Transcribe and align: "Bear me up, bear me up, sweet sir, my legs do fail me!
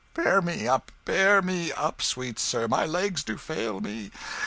"Bear 0.15 0.41
me 0.41 0.67
up, 0.67 0.91
bear 1.05 1.43
me 1.43 1.71
up, 1.73 2.01
sweet 2.01 2.39
sir, 2.39 2.67
my 2.67 2.87
legs 2.87 3.23
do 3.23 3.37
fail 3.37 3.79
me! 3.79 4.09